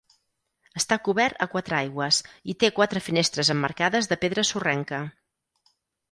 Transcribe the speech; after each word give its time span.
Està 0.79 0.95
cobert 1.07 1.41
a 1.45 1.47
quatre 1.51 1.75
aigües 1.79 2.21
i 2.53 2.55
té 2.63 2.71
quatre 2.79 3.03
finestres 3.09 3.51
emmarcades 3.55 4.09
de 4.13 4.17
pedra 4.25 4.47
sorrenca. 4.51 5.03